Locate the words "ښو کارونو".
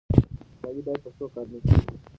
1.15-1.59